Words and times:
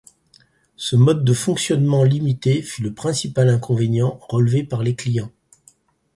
Ce 0.77 0.95
mode 0.95 1.23
de 1.23 1.31
fonctionnement 1.33 2.03
limité 2.03 2.63
fut 2.63 2.81
le 2.81 2.91
principal 2.91 3.47
inconvénient 3.49 4.17
relevé 4.29 4.63
par 4.63 4.81
les 4.81 4.95
clients. 4.95 5.29